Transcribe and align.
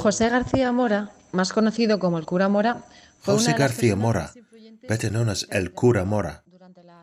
José 0.00 0.30
García 0.30 0.72
Mora, 0.72 1.10
más 1.32 1.52
conocido 1.52 1.98
como 1.98 2.16
el 2.16 2.24
cura 2.24 2.48
Mora, 2.48 2.84
José 3.22 3.52
García 3.52 3.96
Mora, 3.96 4.32
better 4.88 5.10
known 5.10 5.28
as 5.28 5.46
El 5.50 5.72
Cura 5.72 6.06
Mora, 6.06 6.42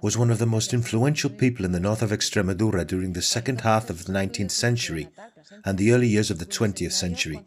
was 0.01 0.17
one 0.17 0.31
of 0.31 0.39
the 0.39 0.47
most 0.47 0.73
influential 0.73 1.29
people 1.29 1.63
in 1.63 1.73
the 1.73 1.79
north 1.79 2.01
of 2.01 2.11
Extremadura 2.11 2.85
during 2.85 3.13
the 3.13 3.21
second 3.21 3.61
half 3.61 3.91
of 3.91 4.05
the 4.05 4.11
19th 4.11 4.49
century 4.49 5.09
and 5.63 5.77
the 5.77 5.93
early 5.93 6.07
years 6.07 6.31
of 6.31 6.39
the 6.39 6.45
20th 6.45 6.91
century. 6.91 7.45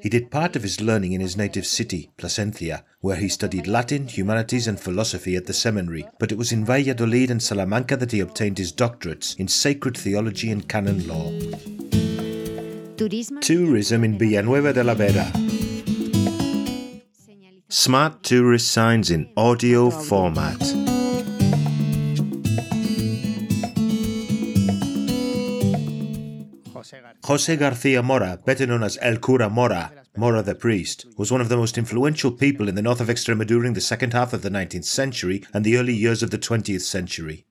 He 0.00 0.08
did 0.08 0.30
part 0.30 0.54
of 0.54 0.62
his 0.62 0.80
learning 0.80 1.12
in 1.12 1.20
his 1.20 1.36
native 1.36 1.66
city, 1.66 2.12
Plasencia, 2.16 2.84
where 3.00 3.16
he 3.16 3.28
studied 3.28 3.66
Latin, 3.66 4.06
humanities, 4.06 4.68
and 4.68 4.78
philosophy 4.78 5.34
at 5.34 5.46
the 5.46 5.52
seminary, 5.54 6.06
but 6.20 6.30
it 6.30 6.38
was 6.38 6.52
in 6.52 6.64
Valladolid 6.64 7.32
and 7.32 7.42
Salamanca 7.42 7.96
that 7.96 8.12
he 8.12 8.20
obtained 8.20 8.58
his 8.58 8.72
doctorates 8.72 9.36
in 9.40 9.48
sacred 9.48 9.96
theology 9.98 10.52
and 10.52 10.68
canon 10.68 11.08
law. 11.08 11.32
Tourism 13.08 14.04
in 14.04 14.18
Villanueva 14.18 14.70
de 14.74 14.84
la 14.84 14.92
Vera. 14.92 15.32
Smart 17.70 18.22
tourist 18.22 18.70
signs 18.70 19.10
in 19.10 19.30
audio 19.34 19.88
format. 19.88 20.60
Jose 27.24 27.56
Garcia 27.56 28.02
Mora, 28.02 28.38
better 28.44 28.66
known 28.66 28.82
as 28.82 28.98
El 29.00 29.16
Cura 29.16 29.48
Mora, 29.48 29.90
Mora 30.14 30.42
the 30.42 30.54
priest, 30.54 31.06
was 31.16 31.32
one 31.32 31.40
of 31.40 31.48
the 31.48 31.56
most 31.56 31.78
influential 31.78 32.30
people 32.30 32.68
in 32.68 32.74
the 32.74 32.82
north 32.82 33.00
of 33.00 33.08
Extremadura 33.08 33.46
during 33.46 33.72
the 33.72 33.80
second 33.80 34.12
half 34.12 34.34
of 34.34 34.42
the 34.42 34.50
19th 34.50 34.84
century 34.84 35.42
and 35.54 35.64
the 35.64 35.78
early 35.78 35.94
years 35.94 36.22
of 36.22 36.30
the 36.30 36.38
20th 36.38 36.82
century. 36.82 37.46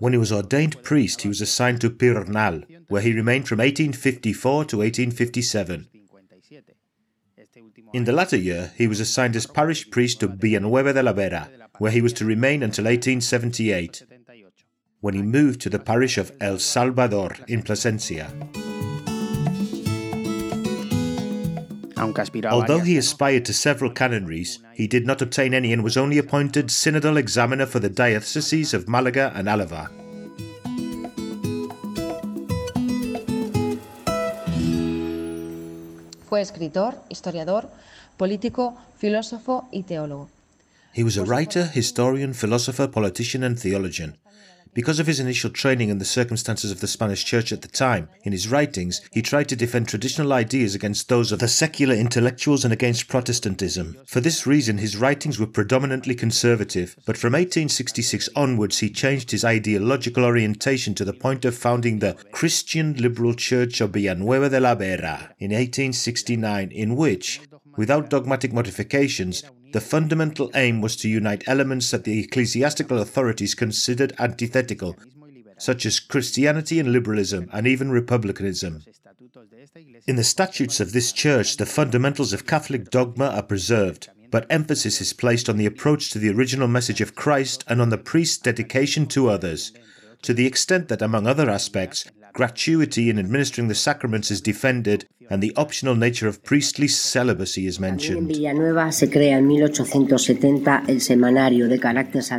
When 0.00 0.14
he 0.14 0.18
was 0.18 0.32
ordained 0.32 0.82
priest, 0.82 1.22
he 1.22 1.28
was 1.28 1.42
assigned 1.42 1.82
to 1.82 1.90
Piornal, 1.90 2.64
where 2.88 3.02
he 3.02 3.12
remained 3.12 3.46
from 3.46 3.58
1854 3.58 4.64
to 4.64 4.78
1857. 4.78 5.88
In 7.92 8.04
the 8.04 8.12
latter 8.12 8.36
year, 8.36 8.72
he 8.76 8.86
was 8.86 9.00
assigned 9.00 9.36
as 9.36 9.46
parish 9.46 9.90
priest 9.90 10.20
to 10.20 10.28
Villanueva 10.28 10.94
de 10.94 11.02
la 11.02 11.12
Vera, 11.12 11.50
where 11.78 11.92
he 11.92 12.00
was 12.00 12.14
to 12.14 12.24
remain 12.24 12.62
until 12.62 12.84
1878, 12.84 14.02
when 15.00 15.14
he 15.14 15.22
moved 15.22 15.60
to 15.60 15.70
the 15.70 15.78
parish 15.78 16.16
of 16.16 16.32
El 16.40 16.58
Salvador 16.58 17.36
in 17.46 17.62
Plasencia. 17.62 18.32
Although 22.50 22.80
he 22.80 22.96
aspired 22.96 23.44
to 23.44 23.52
several 23.52 23.90
canonries, 23.90 24.58
he 24.72 24.86
did 24.86 25.06
not 25.06 25.20
obtain 25.20 25.52
any 25.52 25.72
and 25.72 25.84
was 25.84 25.98
only 25.98 26.16
appointed 26.16 26.68
synodal 26.68 27.18
examiner 27.18 27.66
for 27.66 27.78
the 27.78 27.90
dioceses 27.90 28.72
of 28.72 28.88
Malaga 28.88 29.32
and 29.34 29.48
Alava. 29.48 29.90
Fue 36.30 36.40
escritor, 36.40 36.94
historiador, 37.08 37.68
político, 38.16 38.76
filósofo 38.96 39.68
y 39.72 39.82
teólogo. 39.82 40.30
He 40.94 41.02
was 41.02 41.18
a 41.18 41.24
writer, 41.24 41.68
historian, 41.74 42.34
philosopher, 42.34 42.88
politician, 42.88 43.42
and 43.42 43.58
theologian. 43.58 44.16
Because 44.72 45.00
of 45.00 45.08
his 45.08 45.18
initial 45.18 45.50
training 45.50 45.90
and 45.90 46.00
the 46.00 46.04
circumstances 46.04 46.70
of 46.70 46.80
the 46.80 46.86
Spanish 46.86 47.24
Church 47.24 47.52
at 47.52 47.62
the 47.62 47.68
time, 47.68 48.08
in 48.22 48.30
his 48.30 48.48
writings 48.48 49.00
he 49.10 49.20
tried 49.20 49.48
to 49.48 49.56
defend 49.56 49.88
traditional 49.88 50.32
ideas 50.32 50.76
against 50.76 51.08
those 51.08 51.32
of 51.32 51.40
the 51.40 51.48
secular 51.48 51.94
intellectuals 51.94 52.64
and 52.64 52.72
against 52.72 53.08
Protestantism. 53.08 53.96
For 54.06 54.20
this 54.20 54.46
reason, 54.46 54.78
his 54.78 54.96
writings 54.96 55.40
were 55.40 55.48
predominantly 55.48 56.14
conservative, 56.14 56.94
but 57.04 57.16
from 57.16 57.32
1866 57.32 58.28
onwards 58.36 58.78
he 58.78 58.90
changed 58.90 59.32
his 59.32 59.44
ideological 59.44 60.24
orientation 60.24 60.94
to 60.94 61.04
the 61.04 61.12
point 61.12 61.44
of 61.44 61.56
founding 61.56 61.98
the 61.98 62.16
Christian 62.30 62.94
Liberal 62.94 63.34
Church 63.34 63.80
of 63.80 63.90
Villanueva 63.90 64.48
de 64.50 64.60
la 64.60 64.76
Vera 64.76 65.34
in 65.40 65.50
1869, 65.50 66.70
in 66.70 66.94
which, 66.94 67.40
without 67.76 68.08
dogmatic 68.08 68.52
modifications, 68.52 69.42
the 69.72 69.80
fundamental 69.80 70.50
aim 70.54 70.80
was 70.80 70.96
to 70.96 71.08
unite 71.08 71.44
elements 71.46 71.90
that 71.90 72.04
the 72.04 72.20
ecclesiastical 72.20 72.98
authorities 72.98 73.54
considered 73.54 74.12
antithetical, 74.18 74.96
such 75.58 75.86
as 75.86 76.00
Christianity 76.00 76.80
and 76.80 76.92
liberalism, 76.92 77.48
and 77.52 77.66
even 77.66 77.90
republicanism. 77.90 78.82
In 80.06 80.16
the 80.16 80.24
statutes 80.24 80.80
of 80.80 80.92
this 80.92 81.12
church, 81.12 81.56
the 81.56 81.66
fundamentals 81.66 82.32
of 82.32 82.46
Catholic 82.46 82.90
dogma 82.90 83.26
are 83.26 83.42
preserved, 83.42 84.08
but 84.30 84.46
emphasis 84.48 85.00
is 85.00 85.12
placed 85.12 85.48
on 85.48 85.56
the 85.56 85.66
approach 85.66 86.10
to 86.10 86.18
the 86.18 86.30
original 86.30 86.68
message 86.68 87.00
of 87.00 87.14
Christ 87.14 87.64
and 87.68 87.80
on 87.80 87.90
the 87.90 87.98
priest's 87.98 88.38
dedication 88.38 89.06
to 89.06 89.28
others, 89.28 89.72
to 90.22 90.34
the 90.34 90.46
extent 90.46 90.88
that, 90.88 91.02
among 91.02 91.26
other 91.26 91.50
aspects, 91.50 92.04
gratuity 92.32 93.10
in 93.10 93.18
administering 93.18 93.68
the 93.68 93.74
sacraments 93.74 94.30
is 94.30 94.40
defended 94.40 95.06
and 95.30 95.40
the 95.40 95.54
optional 95.56 95.94
nature 95.94 96.26
of 96.26 96.42
priestly 96.42 96.88
celibacy 96.88 97.66
is 97.66 97.78
mentioned. 97.78 98.30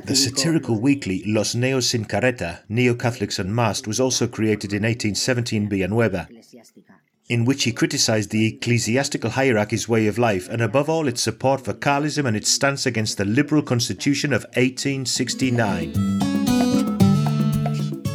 The 0.05 0.15
satirical 0.15 0.79
weekly 0.79 1.23
Los 1.25 1.55
Neos 1.55 1.83
sin 1.83 2.05
Careta, 2.05 2.59
Neo 2.67 2.93
Catholics 2.93 3.39
Unmasked, 3.39 3.87
was 3.87 4.01
also 4.01 4.27
created 4.27 4.73
in 4.73 4.83
1870 4.83 5.55
in 5.55 5.69
Villanueva, 5.69 6.27
in 7.29 7.45
which 7.45 7.63
he 7.63 7.71
criticized 7.71 8.31
the 8.31 8.45
ecclesiastical 8.47 9.29
hierarchy's 9.31 9.87
way 9.87 10.07
of 10.07 10.17
life 10.17 10.49
and, 10.49 10.61
above 10.61 10.89
all, 10.89 11.07
its 11.07 11.21
support 11.21 11.63
for 11.63 11.73
Carlism 11.73 12.25
and 12.25 12.35
its 12.35 12.51
stance 12.51 12.85
against 12.85 13.17
the 13.17 13.23
liberal 13.23 13.61
constitution 13.61 14.33
of 14.33 14.43
1869. 14.55 16.20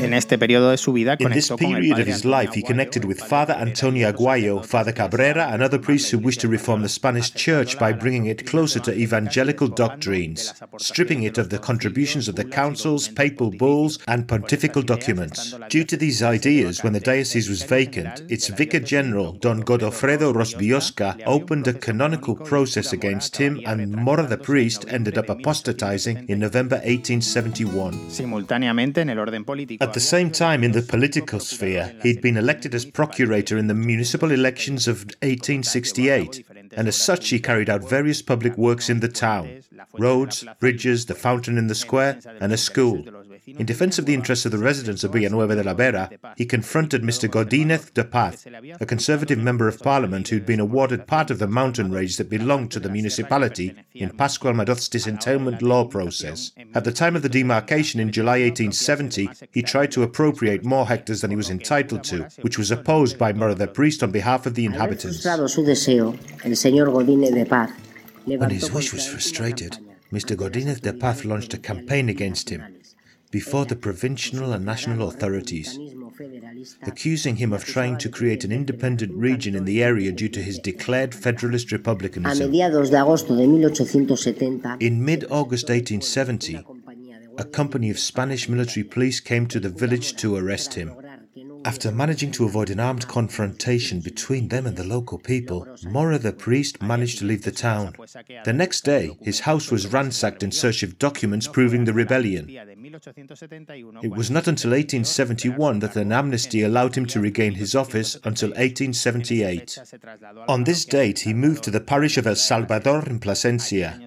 En 0.07 0.15
este 0.15 0.39
periodo 0.39 0.71
de 0.71 0.77
su 0.77 0.93
vida 0.93 1.17
In 1.19 1.31
this 1.31 1.51
period 1.51 1.99
of 1.99 2.07
his 2.07 2.25
life, 2.25 2.55
he 2.55 2.63
connected 2.63 3.05
with 3.05 3.21
Father 3.21 3.55
Antonio 3.55 4.09
Aguayo, 4.09 4.65
Father 4.65 4.93
Cabrera, 4.93 5.49
and 5.53 5.63
other 5.63 5.81
priests 5.81 6.13
who 6.13 6.19
wished 6.19 6.41
to 6.43 6.49
reform 6.49 6.83
the 6.83 6.89
Spanish 6.89 7.33
Church 7.35 7.77
by 7.77 7.93
bringing 7.93 8.27
it 8.27 8.47
closer 8.47 8.79
to 8.79 8.95
evangelical 8.95 9.67
doctrines, 9.67 10.55
stripping 10.79 11.25
it 11.25 11.39
of 11.39 11.49
the 11.49 11.59
contributions 11.59 12.29
of 12.29 12.37
the 12.37 12.45
councils, 12.45 13.09
papal 13.09 13.51
bulls, 13.51 13.99
and 14.07 14.29
pontifical 14.29 14.83
documents. 14.83 15.55
Due 15.69 15.85
to 15.85 15.97
these 15.97 16.23
ideas, 16.23 16.85
when 16.85 16.93
the 16.93 17.01
diocese 17.01 17.49
was 17.49 17.63
vacant, 17.65 18.23
its 18.29 18.47
vicar 18.47 18.81
general, 18.81 19.33
Don 19.33 19.65
Godofredo 19.65 20.33
Rosbiosca, 20.33 21.21
opened 21.27 21.67
a 21.67 21.75
canonical 21.75 22.37
process 22.37 22.93
against 22.93 23.37
him, 23.37 23.61
and 23.67 23.91
Mora 23.91 24.27
the 24.27 24.39
priest 24.39 24.85
ended 24.89 25.19
up 25.19 25.29
apostatizing 25.29 26.29
in 26.29 26.39
November 26.39 26.77
1871. 26.85 28.11
Simultáneamente 28.11 29.01
en 29.01 29.11
el 29.11 29.19
orden 29.19 29.45
político. 29.45 29.85
At 29.97 30.03
the 30.03 30.09
same 30.09 30.31
time, 30.31 30.63
in 30.63 30.73
the 30.73 30.83
political 30.83 31.41
sphere, 31.41 31.97
he'd 32.03 32.21
been 32.21 32.37
elected 32.37 32.75
as 32.75 32.85
procurator 32.85 33.57
in 33.57 33.67
the 33.67 33.73
municipal 33.73 34.31
elections 34.31 34.87
of 34.87 35.07
1868, 35.23 36.45
and 36.77 36.87
as 36.87 36.97
such 36.97 37.31
he 37.31 37.41
carried 37.41 37.71
out 37.71 37.89
various 37.89 38.21
public 38.21 38.59
works 38.59 38.91
in 38.91 39.01
the 39.01 39.09
town 39.09 39.63
roads, 39.99 40.45
bridges, 40.61 41.07
the 41.07 41.15
fountain 41.15 41.57
in 41.57 41.69
the 41.69 41.75
square, 41.75 42.21
and 42.43 42.53
a 42.53 42.59
school. 42.59 43.07
In 43.47 43.65
defense 43.65 43.97
of 43.97 44.07
the 44.07 44.15
interests 44.15 44.45
of 44.45 44.51
the 44.51 44.59
residents 44.59 45.05
of 45.05 45.13
Villanueva 45.13 45.55
de 45.55 45.63
la 45.63 45.73
Vera, 45.73 46.11
he 46.37 46.45
confronted 46.45 47.03
Mr. 47.03 47.29
Godinez 47.29 47.95
de 47.95 48.03
Paz, 48.03 48.45
a 48.81 48.87
conservative 48.87 49.39
member 49.39 49.69
of 49.69 49.79
parliament 49.79 50.27
who'd 50.27 50.45
been 50.45 50.59
awarded 50.59 51.07
part 51.07 51.31
of 51.31 51.39
the 51.39 51.47
mountain 51.47 51.93
range 51.93 52.17
that 52.17 52.29
belonged 52.29 52.73
to 52.73 52.81
the 52.81 52.89
municipality 52.89 53.73
in 53.95 54.11
Pascual 54.11 54.53
Madoz's 54.53 54.89
disentailment 54.89 55.63
law 55.63 55.85
process. 55.85 56.51
At 56.75 56.83
the 56.83 56.91
time 56.91 57.15
of 57.15 57.23
the 57.23 57.29
demarcation 57.29 58.01
in 58.01 58.11
July 58.11 58.41
1870, 58.41 59.31
he 59.53 59.63
tried 59.63 59.93
to 59.93 60.03
appropriate 60.03 60.65
more 60.65 60.89
hectares 60.89 61.21
than 61.21 61.31
he 61.31 61.37
was 61.37 61.51
entitled 61.51 62.03
to, 62.05 62.29
which 62.41 62.59
was 62.59 62.73
opposed 62.73 63.17
by 63.17 63.33
Mora 63.33 63.55
the 63.55 63.69
priest 63.69 64.03
on 64.03 64.11
behalf 64.11 64.47
of 64.47 64.57
the 64.57 64.65
inhabitants. 64.65 65.25
When 68.25 68.51
his 68.51 68.73
wish 68.73 68.93
was 68.93 69.07
frustrated, 69.07 69.79
Mr. 70.13 70.37
Godinez 70.37 70.81
de 70.81 70.93
Paz 70.93 71.25
launched 71.25 71.55
a 71.55 71.59
campaign 71.59 72.09
against 72.09 72.51
him 72.51 72.76
before 73.31 73.65
the 73.65 73.77
provincial 73.77 74.53
and 74.53 74.65
national 74.65 75.09
authorities, 75.09 75.79
accusing 76.83 77.37
him 77.37 77.53
of 77.53 77.65
trying 77.65 77.99
to 77.99 78.09
create 78.09 78.45
an 78.45 78.53
independent 78.53 79.13
region 79.15 79.55
in 79.55 79.65
the 79.65 79.83
area 79.83 80.13
due 80.13 80.29
to 80.29 80.43
his 80.43 80.59
declared 80.59 81.15
federalist 81.15 81.73
republicanism. 81.73 82.53
In 84.81 85.05
mid 85.05 85.25
August 85.31 85.69
1870, 85.69 86.65
a 87.39 87.45
company 87.45 87.91
of 87.91 87.99
Spanish 87.99 88.49
military 88.49 88.85
police 88.85 89.21
came 89.21 89.47
to 89.47 89.61
the 89.61 89.69
village 89.69 90.17
to 90.17 90.37
arrest 90.37 90.75
him. 90.75 90.93
After 91.67 91.91
managing 91.91 92.31
to 92.33 92.45
avoid 92.45 92.71
an 92.71 92.79
armed 92.79 93.09
confrontation 93.09 93.99
between 93.99 94.47
them 94.47 94.67
and 94.67 94.77
the 94.77 94.85
local 94.85 95.19
people, 95.19 95.67
Mora 95.83 96.17
the 96.17 96.33
priest 96.33 96.81
managed 96.81 97.19
to 97.19 97.25
leave 97.25 97.43
the 97.43 97.51
town. 97.51 97.97
The 98.45 98.53
next 98.53 98.85
day, 98.85 99.17
his 99.21 99.41
house 99.41 99.73
was 99.73 99.93
ransacked 99.93 100.45
in 100.45 100.53
search 100.53 100.85
of 100.85 100.97
documents 101.01 101.49
proving 101.49 101.85
the 101.85 101.93
rebellion. 101.93 102.49
It 102.49 104.13
was 104.13 104.31
not 104.31 104.47
until 104.47 104.71
1871 104.71 105.81
that 105.81 105.97
an 105.97 106.13
amnesty 106.13 106.63
allowed 106.63 106.97
him 106.97 107.07
to 107.07 107.19
regain 107.19 107.55
his 107.55 107.75
office 107.75 108.15
until 108.23 108.51
1878. 108.51 109.77
On 110.47 110.63
this 110.63 110.85
date, 110.85 111.19
he 111.19 111.35
moved 111.35 111.65
to 111.65 111.73
the 111.73 111.81
parish 111.81 112.17
of 112.17 112.29
El 112.29 112.37
Salvador 112.37 113.03
in 113.09 113.19
Plasencia. 113.19 114.01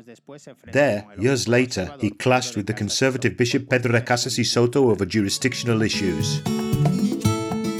There, 0.71 1.05
years 1.17 1.49
later, 1.49 1.93
he 1.99 2.09
clashed 2.09 2.55
with 2.55 2.67
the 2.67 2.73
conservative 2.73 3.35
Bishop 3.35 3.69
Pedro 3.69 3.91
de 3.91 4.01
Casas 4.01 4.37
y 4.37 4.45
Soto 4.45 4.89
over 4.89 5.05
jurisdictional 5.05 5.81
issues. 5.81 6.41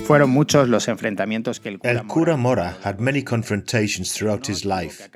Fueron 0.09 0.31
muchos 0.31 0.67
los 0.67 0.87
enfrentamientos 0.87 1.59
que 1.59 1.69
el 1.69 1.79
El 1.83 2.07
cura 2.07 2.35
Mora 2.35 2.75
had 2.83 2.99
many 2.99 3.21
confrontations 3.21 4.11
throughout 4.11 4.49
his 4.49 4.65
life. 4.65 5.07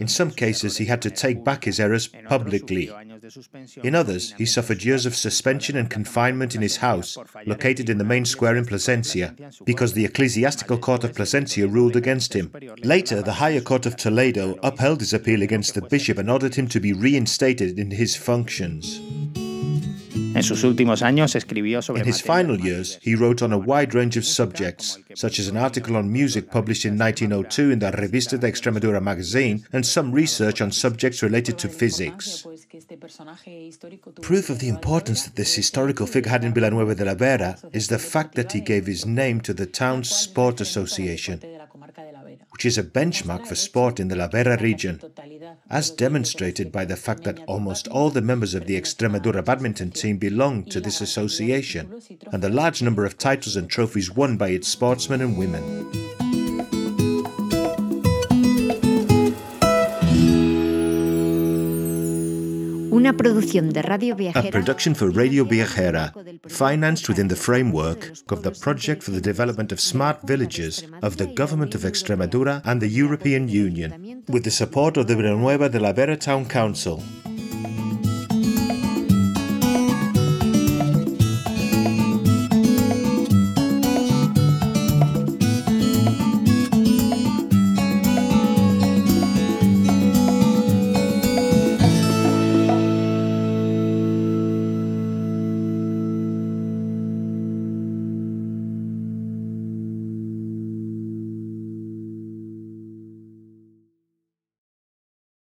In 0.00 0.08
some 0.08 0.30
cases, 0.30 0.78
he 0.78 0.86
had 0.86 1.02
to 1.02 1.10
take 1.10 1.44
back 1.44 1.66
his 1.66 1.78
errors 1.78 2.08
publicly. 2.26 2.90
In 3.82 3.94
others, 3.94 4.34
he 4.38 4.46
suffered 4.46 4.82
years 4.82 5.04
of 5.04 5.14
suspension 5.14 5.76
and 5.76 5.90
confinement 5.90 6.54
in 6.54 6.62
his 6.62 6.78
house, 6.78 7.18
located 7.44 7.90
in 7.90 7.98
the 7.98 8.04
main 8.04 8.24
square 8.24 8.56
in 8.56 8.64
Plasencia, 8.64 9.34
because 9.66 9.92
the 9.92 10.06
ecclesiastical 10.06 10.78
court 10.78 11.04
of 11.04 11.14
Plasencia 11.14 11.66
ruled 11.66 11.94
against 11.94 12.32
him. 12.32 12.50
Later, 12.82 13.20
the 13.20 13.34
higher 13.34 13.60
court 13.60 13.84
of 13.84 13.96
Toledo 13.96 14.56
upheld 14.62 15.00
his 15.00 15.12
appeal 15.12 15.42
against 15.42 15.74
the 15.74 15.82
bishop 15.82 16.16
and 16.16 16.30
ordered 16.30 16.54
him 16.54 16.68
to 16.68 16.80
be 16.80 16.94
reinstated 16.94 17.78
in 17.78 17.90
his 17.90 18.16
functions. 18.16 18.98
En 20.36 20.42
sus 20.42 20.64
últimos 20.64 21.00
años 21.00 21.34
escribió 21.34 21.80
sobre 21.80 22.02
In 22.02 22.08
his 22.08 22.20
final 22.20 22.60
years, 22.60 22.98
he 23.00 23.14
wrote 23.14 23.42
on 23.42 23.54
a 23.54 23.56
wide 23.56 23.94
range 23.94 24.18
of 24.18 24.24
subjects, 24.26 24.98
such 25.14 25.38
as 25.38 25.48
an 25.48 25.56
article 25.56 25.96
on 25.96 26.12
music 26.12 26.50
published 26.50 26.84
in 26.84 26.98
1902 26.98 27.70
in 27.70 27.78
the 27.78 27.90
Revista 27.90 28.38
de 28.38 28.46
Extremadura 28.46 29.00
magazine, 29.00 29.64
and 29.72 29.86
some 29.86 30.12
research 30.12 30.60
on 30.60 30.70
subjects 30.70 31.22
related 31.22 31.56
to 31.56 31.70
physics. 31.70 32.46
Proof 34.20 34.50
of 34.50 34.58
the 34.58 34.68
importance 34.68 35.24
that 35.24 35.36
this 35.36 35.54
historical 35.54 36.06
figure 36.06 36.30
had 36.30 36.44
in 36.44 36.52
Villanueva 36.52 36.94
de 36.94 37.06
la 37.06 37.14
Vera 37.14 37.56
is 37.72 37.88
the 37.88 37.98
fact 37.98 38.34
that 38.34 38.52
he 38.52 38.60
gave 38.60 38.84
his 38.84 39.06
name 39.06 39.40
to 39.40 39.54
the 39.54 39.64
town's 39.64 40.10
sport 40.10 40.60
association, 40.60 41.40
which 42.56 42.64
is 42.64 42.78
a 42.78 42.82
benchmark 42.82 43.46
for 43.46 43.54
sport 43.54 44.00
in 44.00 44.08
the 44.08 44.16
La 44.16 44.28
Vera 44.28 44.56
region, 44.62 44.98
as 45.68 45.90
demonstrated 45.90 46.72
by 46.72 46.86
the 46.86 46.96
fact 46.96 47.22
that 47.22 47.38
almost 47.46 47.86
all 47.88 48.08
the 48.08 48.22
members 48.22 48.54
of 48.54 48.64
the 48.64 48.80
Extremadura 48.80 49.44
badminton 49.44 49.90
team 49.90 50.16
belong 50.16 50.64
to 50.64 50.80
this 50.80 51.02
association, 51.02 52.00
and 52.32 52.42
the 52.42 52.48
large 52.48 52.80
number 52.80 53.04
of 53.04 53.18
titles 53.18 53.56
and 53.56 53.68
trophies 53.68 54.10
won 54.10 54.38
by 54.38 54.48
its 54.48 54.68
sportsmen 54.68 55.20
and 55.20 55.36
women. 55.36 55.62
Una 62.90 63.12
producción 63.12 63.70
de 63.74 63.82
Radio 63.82 64.16
A 64.34 64.42
production 64.50 64.94
for 64.94 65.10
Radio 65.10 65.44
Viajera, 65.44 66.10
financed 66.48 67.08
within 67.08 67.28
the 67.28 67.36
framework 67.36 68.12
of 68.28 68.42
the 68.42 68.50
Project 68.50 69.02
for 69.02 69.10
the 69.10 69.20
Development 69.20 69.72
of 69.72 69.80
Smart 69.80 70.22
Villages 70.22 70.84
of 71.02 71.16
the 71.16 71.26
Government 71.26 71.74
of 71.74 71.82
Extremadura 71.82 72.62
and 72.64 72.80
the 72.80 72.88
European 72.88 73.48
Union, 73.48 74.24
with 74.28 74.44
the 74.44 74.50
support 74.50 74.96
of 74.96 75.06
the 75.06 75.16
Villanueva 75.16 75.68
de 75.68 75.80
la 75.80 75.92
Vera 75.92 76.16
Town 76.16 76.46
Council. 76.46 77.02